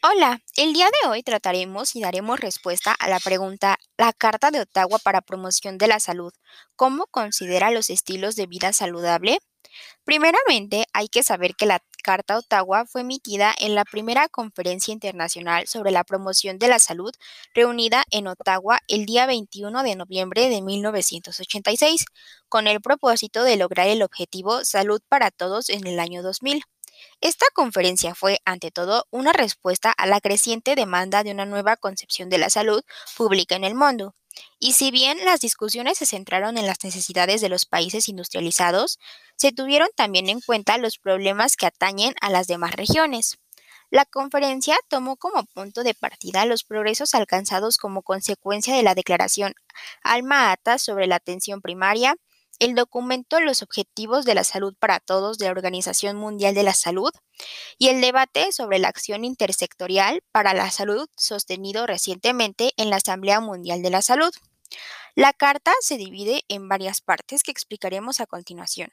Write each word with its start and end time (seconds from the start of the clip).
Hola, 0.00 0.40
el 0.56 0.74
día 0.74 0.86
de 0.86 1.08
hoy 1.08 1.24
trataremos 1.24 1.96
y 1.96 2.00
daremos 2.00 2.38
respuesta 2.38 2.92
a 2.92 3.08
la 3.08 3.18
pregunta 3.18 3.78
La 3.96 4.12
Carta 4.12 4.52
de 4.52 4.60
Ottawa 4.60 5.00
para 5.00 5.22
Promoción 5.22 5.76
de 5.76 5.88
la 5.88 5.98
Salud, 5.98 6.32
¿cómo 6.76 7.06
considera 7.06 7.72
los 7.72 7.90
estilos 7.90 8.36
de 8.36 8.46
vida 8.46 8.72
saludable? 8.72 9.40
Primeramente, 10.04 10.86
hay 10.92 11.08
que 11.08 11.24
saber 11.24 11.56
que 11.56 11.66
la 11.66 11.82
Carta 12.04 12.38
Ottawa 12.38 12.86
fue 12.86 13.00
emitida 13.00 13.52
en 13.58 13.74
la 13.74 13.84
primera 13.84 14.28
Conferencia 14.28 14.92
Internacional 14.92 15.66
sobre 15.66 15.90
la 15.90 16.04
Promoción 16.04 16.60
de 16.60 16.68
la 16.68 16.78
Salud, 16.78 17.12
reunida 17.52 18.04
en 18.12 18.28
Ottawa 18.28 18.78
el 18.86 19.04
día 19.04 19.26
21 19.26 19.82
de 19.82 19.96
noviembre 19.96 20.48
de 20.48 20.62
1986, 20.62 22.04
con 22.48 22.68
el 22.68 22.80
propósito 22.80 23.42
de 23.42 23.56
lograr 23.56 23.88
el 23.88 24.02
objetivo 24.02 24.64
Salud 24.64 25.00
para 25.08 25.32
Todos 25.32 25.70
en 25.70 25.88
el 25.88 25.98
año 25.98 26.22
2000. 26.22 26.62
Esta 27.20 27.46
conferencia 27.54 28.14
fue, 28.14 28.40
ante 28.44 28.70
todo, 28.70 29.06
una 29.10 29.32
respuesta 29.32 29.90
a 29.90 30.06
la 30.06 30.20
creciente 30.20 30.74
demanda 30.74 31.22
de 31.24 31.32
una 31.32 31.46
nueva 31.46 31.76
concepción 31.76 32.28
de 32.28 32.38
la 32.38 32.50
salud 32.50 32.82
pública 33.16 33.56
en 33.56 33.64
el 33.64 33.74
mundo. 33.74 34.14
Y 34.58 34.72
si 34.72 34.90
bien 34.90 35.18
las 35.24 35.40
discusiones 35.40 35.98
se 35.98 36.06
centraron 36.06 36.58
en 36.58 36.66
las 36.66 36.82
necesidades 36.84 37.40
de 37.40 37.48
los 37.48 37.66
países 37.66 38.08
industrializados, 38.08 38.98
se 39.36 39.52
tuvieron 39.52 39.88
también 39.96 40.28
en 40.28 40.40
cuenta 40.40 40.78
los 40.78 40.98
problemas 40.98 41.56
que 41.56 41.66
atañen 41.66 42.14
a 42.20 42.30
las 42.30 42.46
demás 42.46 42.72
regiones. 42.72 43.38
La 43.90 44.04
conferencia 44.04 44.76
tomó 44.88 45.16
como 45.16 45.44
punto 45.44 45.82
de 45.82 45.94
partida 45.94 46.44
los 46.44 46.62
progresos 46.62 47.14
alcanzados 47.14 47.78
como 47.78 48.02
consecuencia 48.02 48.74
de 48.74 48.82
la 48.82 48.94
Declaración 48.94 49.54
Alma 50.02 50.52
Ata 50.52 50.78
sobre 50.78 51.06
la 51.06 51.16
atención 51.16 51.62
primaria, 51.62 52.14
el 52.58 52.74
documento 52.74 53.40
Los 53.40 53.62
Objetivos 53.62 54.24
de 54.24 54.34
la 54.34 54.44
Salud 54.44 54.74
para 54.78 55.00
Todos 55.00 55.38
de 55.38 55.46
la 55.46 55.52
Organización 55.52 56.16
Mundial 56.16 56.54
de 56.54 56.62
la 56.62 56.74
Salud 56.74 57.10
y 57.78 57.88
el 57.88 58.00
debate 58.00 58.52
sobre 58.52 58.78
la 58.78 58.88
acción 58.88 59.24
intersectorial 59.24 60.22
para 60.32 60.54
la 60.54 60.70
salud 60.70 61.08
sostenido 61.16 61.86
recientemente 61.86 62.72
en 62.76 62.90
la 62.90 62.96
Asamblea 62.96 63.40
Mundial 63.40 63.82
de 63.82 63.90
la 63.90 64.02
Salud. 64.02 64.32
La 65.14 65.32
carta 65.32 65.72
se 65.80 65.96
divide 65.96 66.44
en 66.48 66.68
varias 66.68 67.00
partes 67.00 67.42
que 67.42 67.50
explicaremos 67.50 68.20
a 68.20 68.26
continuación. 68.26 68.90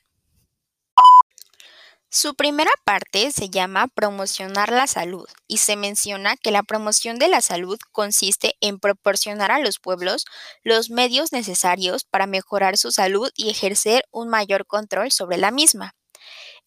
Su 2.09 2.33
primera 2.35 2.71
parte 2.85 3.31
se 3.31 3.49
llama 3.49 3.87
Promocionar 3.87 4.71
la 4.71 4.87
salud 4.87 5.27
y 5.47 5.57
se 5.57 5.75
menciona 5.75 6.37
que 6.37 6.51
la 6.51 6.63
promoción 6.63 7.19
de 7.19 7.27
la 7.27 7.41
salud 7.41 7.77
consiste 7.91 8.55
en 8.61 8.79
proporcionar 8.79 9.51
a 9.51 9.59
los 9.59 9.79
pueblos 9.79 10.25
los 10.63 10.89
medios 10.89 11.33
necesarios 11.33 12.05
para 12.05 12.25
mejorar 12.25 12.77
su 12.77 12.91
salud 12.91 13.29
y 13.35 13.49
ejercer 13.49 14.05
un 14.11 14.29
mayor 14.29 14.65
control 14.65 15.11
sobre 15.11 15.37
la 15.37 15.51
misma. 15.51 15.93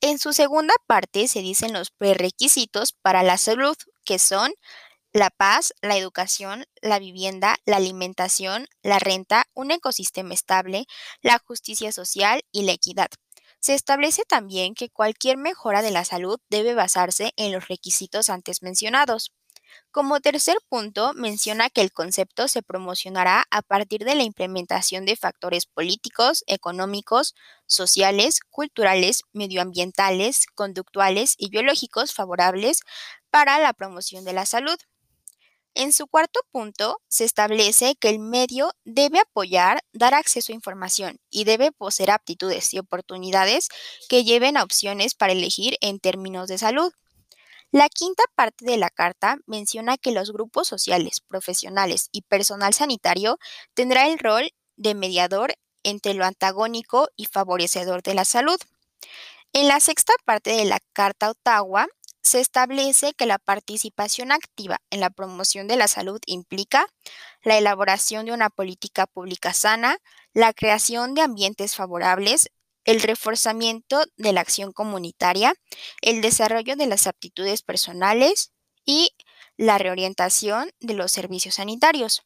En 0.01 0.19
su 0.19 0.33
segunda 0.33 0.75
parte 0.87 1.27
se 1.29 1.41
dicen 1.41 1.73
los 1.73 1.91
prerequisitos 1.91 2.93
para 2.93 3.23
la 3.23 3.39
salud, 3.39 3.77
que 4.05 4.19
son 4.19 4.53
la 5.13 5.31
paz, 5.31 5.73
la 5.81 5.97
educación, 5.97 6.67
la 6.83 6.99
vivienda, 6.99 7.57
la 7.65 7.77
alimentación, 7.77 8.69
la 8.83 8.99
renta, 8.99 9.47
un 9.55 9.71
ecosistema 9.71 10.35
estable, 10.35 10.87
la 11.23 11.39
justicia 11.39 11.91
social 11.93 12.43
y 12.53 12.63
la 12.63 12.73
equidad. 12.73 13.09
Se 13.61 13.75
establece 13.75 14.23
también 14.25 14.75
que 14.75 14.91
cualquier 14.91 15.37
mejora 15.37 15.81
de 15.83 15.91
la 15.93 16.05
salud 16.05 16.41
debe 16.49 16.75
basarse 16.75 17.33
en 17.37 17.53
los 17.53 17.69
requisitos 17.69 18.31
antes 18.31 18.63
mencionados. 18.63 19.33
Como 19.93 20.21
tercer 20.21 20.59
punto, 20.69 21.13
menciona 21.15 21.71
que 21.71 21.83
el 21.83 21.93
concepto 21.93 22.49
se 22.49 22.63
promocionará 22.63 23.45
a 23.51 23.63
partir 23.63 24.05
de 24.05 24.15
la 24.17 24.25
implementación 24.25 25.07
de 25.07 25.17
factores 25.17 25.67
políticos, 25.67 26.45
económicos, 26.47 27.35
sociales, 27.67 28.41
culturales, 28.51 29.23
medioambientales, 29.33 30.47
conductuales 30.55 31.35
y 31.39 31.51
biológicos 31.51 32.15
favorables 32.15 32.81
para 33.31 33.59
la 33.61 33.75
promoción 33.75 34.25
de 34.25 34.35
la 34.35 34.47
salud. 34.47 34.79
En 35.75 35.93
su 35.93 36.07
cuarto 36.07 36.41
punto, 36.51 37.01
se 37.09 37.25
establece 37.25 37.95
que 37.95 38.09
el 38.09 38.19
medio 38.19 38.73
debe 38.85 39.21
apoyar, 39.21 39.85
dar 39.93 40.15
acceso 40.15 40.53
a 40.53 40.55
información 40.55 41.19
y 41.31 41.45
debe 41.45 41.71
poseer 41.71 42.11
aptitudes 42.11 42.75
y 42.75 42.79
oportunidades 42.79 43.69
que 44.09 44.25
lleven 44.25 44.57
a 44.57 44.65
opciones 44.65 45.15
para 45.15 45.33
elegir 45.33 45.77
en 45.81 46.01
términos 46.01 46.49
de 46.49 46.59
salud. 46.59 46.93
La 47.71 47.89
quinta 47.91 48.25
parte 48.35 48.65
de 48.65 48.79
la 48.79 48.89
carta 48.89 49.37
menciona 49.47 49.99
que 49.99 50.11
los 50.11 50.33
grupos 50.33 50.67
sociales, 50.67 51.21
profesionales 51.21 52.09
y 52.13 52.23
personal 52.23 52.73
sanitario 52.73 53.39
tendrá 53.75 54.09
el 54.09 54.19
rol 54.19 54.51
de 54.77 54.95
mediador 54.95 55.55
entre 55.83 56.15
lo 56.15 56.25
antagónico 56.25 57.09
y 57.15 57.27
favorecedor 57.27 58.03
de 58.03 58.15
la 58.15 58.25
salud. 58.25 58.59
En 59.53 59.69
la 59.69 59.81
sexta 59.81 60.13
parte 60.25 60.51
de 60.51 60.65
la 60.65 60.81
Carta 60.93 61.31
Ottawa 61.31 61.89
se 62.23 62.41
establece 62.41 63.15
que 63.15 63.27
la 63.27 63.39
participación 63.39 64.33
activa 64.33 64.79
en 64.91 65.01
la 65.01 65.11
promoción 65.11 65.69
de 65.69 65.77
la 65.77 65.89
salud 65.89 66.21
implica 66.27 66.87
la 67.43 67.57
elaboración 67.59 68.27
de 68.27 68.33
una 68.33 68.51
política 68.51 69.07
pública 69.07 69.53
sana, 69.53 69.99
la 70.35 70.53
creación 70.53 71.15
de 71.15 71.23
ambientes 71.23 71.77
favorables, 71.77 72.51
el 72.85 73.01
reforzamiento 73.01 74.03
de 74.17 74.33
la 74.33 74.41
acción 74.41 74.73
comunitaria, 74.73 75.55
el 76.01 76.21
desarrollo 76.21 76.77
de 76.77 76.87
las 76.87 77.07
aptitudes 77.07 77.63
personales 77.63 78.53
y 78.85 79.11
la 79.57 79.79
reorientación 79.79 80.71
de 80.81 80.95
los 80.95 81.13
servicios 81.13 81.57
sanitarios. 81.57 82.23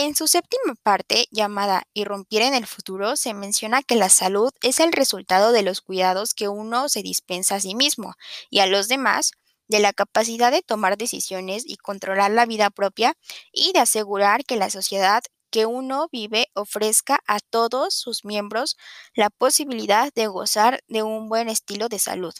En 0.00 0.14
su 0.14 0.28
séptima 0.28 0.76
parte, 0.84 1.26
llamada 1.32 1.82
Irrumpir 1.92 2.42
en 2.42 2.54
el 2.54 2.68
futuro, 2.68 3.16
se 3.16 3.34
menciona 3.34 3.82
que 3.82 3.96
la 3.96 4.08
salud 4.08 4.52
es 4.62 4.78
el 4.78 4.92
resultado 4.92 5.50
de 5.50 5.64
los 5.64 5.80
cuidados 5.80 6.34
que 6.34 6.46
uno 6.46 6.88
se 6.88 7.02
dispensa 7.02 7.56
a 7.56 7.60
sí 7.60 7.74
mismo 7.74 8.14
y 8.48 8.60
a 8.60 8.68
los 8.68 8.86
demás, 8.86 9.32
de 9.66 9.80
la 9.80 9.92
capacidad 9.92 10.52
de 10.52 10.62
tomar 10.62 10.98
decisiones 10.98 11.64
y 11.66 11.78
controlar 11.78 12.30
la 12.30 12.46
vida 12.46 12.70
propia 12.70 13.14
y 13.52 13.72
de 13.72 13.80
asegurar 13.80 14.44
que 14.44 14.54
la 14.54 14.70
sociedad 14.70 15.24
que 15.50 15.66
uno 15.66 16.06
vive 16.12 16.46
ofrezca 16.54 17.18
a 17.26 17.40
todos 17.40 17.92
sus 17.92 18.24
miembros 18.24 18.76
la 19.14 19.30
posibilidad 19.30 20.12
de 20.14 20.28
gozar 20.28 20.80
de 20.86 21.02
un 21.02 21.28
buen 21.28 21.48
estilo 21.48 21.88
de 21.88 21.98
salud. 21.98 22.34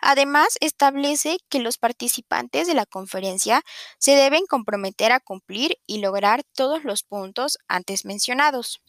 Además, 0.00 0.56
establece 0.60 1.38
que 1.48 1.60
los 1.60 1.78
participantes 1.78 2.66
de 2.66 2.74
la 2.74 2.86
conferencia 2.86 3.62
se 3.98 4.12
deben 4.16 4.46
comprometer 4.46 5.12
a 5.12 5.20
cumplir 5.20 5.78
y 5.86 5.98
lograr 6.00 6.42
todos 6.54 6.84
los 6.84 7.02
puntos 7.04 7.58
antes 7.68 8.04
mencionados. 8.04 8.80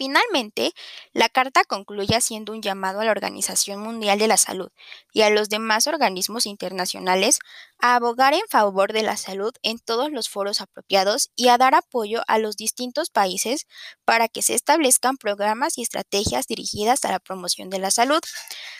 Finalmente, 0.00 0.72
la 1.12 1.28
carta 1.28 1.62
concluye 1.62 2.16
haciendo 2.16 2.54
un 2.54 2.62
llamado 2.62 3.00
a 3.00 3.04
la 3.04 3.10
Organización 3.10 3.80
Mundial 3.80 4.18
de 4.18 4.28
la 4.28 4.38
Salud 4.38 4.70
y 5.12 5.20
a 5.20 5.28
los 5.28 5.50
demás 5.50 5.86
organismos 5.86 6.46
internacionales 6.46 7.38
a 7.78 7.96
abogar 7.96 8.32
en 8.32 8.48
favor 8.48 8.94
de 8.94 9.02
la 9.02 9.18
salud 9.18 9.52
en 9.62 9.78
todos 9.78 10.10
los 10.10 10.30
foros 10.30 10.62
apropiados 10.62 11.30
y 11.36 11.48
a 11.48 11.58
dar 11.58 11.74
apoyo 11.74 12.22
a 12.28 12.38
los 12.38 12.56
distintos 12.56 13.10
países 13.10 13.66
para 14.06 14.28
que 14.28 14.40
se 14.40 14.54
establezcan 14.54 15.18
programas 15.18 15.76
y 15.76 15.82
estrategias 15.82 16.46
dirigidas 16.46 17.04
a 17.04 17.10
la 17.10 17.18
promoción 17.18 17.68
de 17.68 17.80
la 17.80 17.90
salud. 17.90 18.20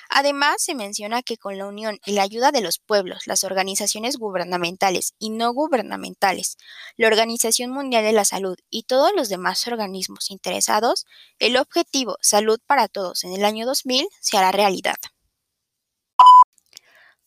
Además, 0.08 0.56
se 0.62 0.74
menciona 0.74 1.22
que 1.22 1.36
con 1.36 1.56
la 1.56 1.66
unión 1.66 2.00
y 2.04 2.12
la 2.12 2.22
ayuda 2.22 2.50
de 2.50 2.60
los 2.60 2.78
pueblos, 2.78 3.26
las 3.26 3.44
organizaciones 3.44 4.16
gubernamentales 4.16 5.14
y 5.18 5.30
no 5.30 5.52
gubernamentales, 5.52 6.56
la 6.96 7.06
Organización 7.06 7.70
Mundial 7.70 8.04
de 8.04 8.12
la 8.12 8.24
Salud 8.24 8.56
y 8.70 8.84
todos 8.84 9.12
los 9.14 9.28
demás 9.28 9.66
organismos 9.68 10.30
interesados, 10.30 11.06
el 11.38 11.56
objetivo 11.56 12.16
Salud 12.20 12.58
para 12.66 12.88
Todos 12.88 13.24
en 13.24 13.32
el 13.32 13.44
año 13.44 13.66
2000 13.66 14.08
se 14.20 14.36
hará 14.36 14.52
realidad. 14.52 14.96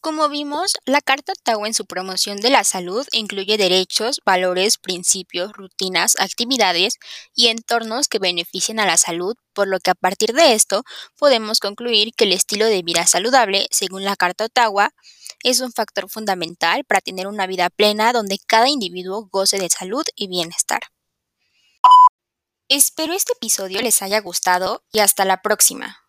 Como 0.04 0.28
vimos, 0.28 0.74
la 0.84 1.00
Carta 1.00 1.32
Ottawa 1.32 1.66
en 1.66 1.74
su 1.74 1.86
promoción 1.86 2.42
de 2.42 2.50
la 2.50 2.66
salud 2.66 3.08
incluye 3.14 3.58
derechos, 3.58 4.20
valores, 4.26 4.78
principios, 4.78 5.54
rutinas, 5.54 6.16
actividades 6.20 6.96
y 7.34 7.48
entornos 7.48 8.10
que 8.10 8.20
beneficien 8.20 8.82
a 8.82 8.86
la 8.86 8.98
salud, 8.98 9.38
por 9.54 9.70
lo 9.70 9.80
que 9.80 9.92
a 9.92 9.96
partir 9.96 10.34
de 10.34 10.56
esto 10.56 10.84
podemos 11.18 11.62
concluir 11.62 12.12
que 12.18 12.26
el 12.26 12.34
estilo 12.34 12.66
de 12.66 12.82
vida 12.82 13.08
saludable, 13.08 13.68
según 13.72 14.04
la 14.04 14.18
Carta 14.18 14.44
Ottawa, 14.44 14.92
es 15.42 15.62
un 15.62 15.72
factor 15.72 16.10
fundamental 16.10 16.84
para 16.84 17.00
tener 17.00 17.28
una 17.28 17.48
vida 17.48 17.70
plena 17.70 18.12
donde 18.12 18.40
cada 18.46 18.68
individuo 18.68 19.30
goce 19.32 19.58
de 19.58 19.70
salud 19.70 20.04
y 20.18 20.28
bienestar. 20.28 20.93
Espero 22.70 23.14
este 23.14 23.34
episodio 23.34 23.82
les 23.82 24.02
haya 24.02 24.22
gustado 24.22 24.84
y 24.94 25.00
hasta 25.00 25.26
la 25.26 25.42
próxima. 25.42 26.03